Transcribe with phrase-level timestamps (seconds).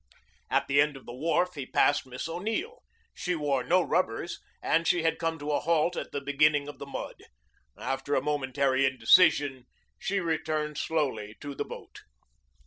[0.49, 2.81] At the end of the wharf he passed Miss O'Neill.
[3.13, 6.79] She wore no rubbers and she had come to a halt at the beginning of
[6.79, 7.17] the mud.
[7.77, 9.67] After a momentary indecision
[9.99, 11.99] she returned slowly to the boat.